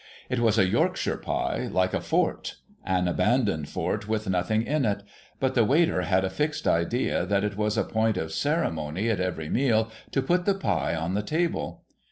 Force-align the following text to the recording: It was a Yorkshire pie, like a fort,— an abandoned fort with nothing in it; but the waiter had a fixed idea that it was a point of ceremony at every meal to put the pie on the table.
It 0.31 0.39
was 0.39 0.57
a 0.57 0.65
Yorkshire 0.67 1.17
pie, 1.17 1.69
like 1.71 1.93
a 1.93 2.01
fort,— 2.01 2.55
an 2.97 3.07
abandoned 3.07 3.69
fort 3.69 4.07
with 4.07 4.27
nothing 4.27 4.63
in 4.63 4.83
it; 4.83 5.03
but 5.39 5.53
the 5.53 5.63
waiter 5.63 6.01
had 6.01 6.25
a 6.25 6.29
fixed 6.31 6.67
idea 6.67 7.23
that 7.23 7.43
it 7.43 7.55
was 7.55 7.77
a 7.77 7.83
point 7.83 8.17
of 8.17 8.31
ceremony 8.33 9.11
at 9.11 9.19
every 9.19 9.47
meal 9.47 9.91
to 10.09 10.23
put 10.23 10.45
the 10.45 10.55
pie 10.55 10.95
on 10.95 11.13
the 11.13 11.21
table. 11.21 11.83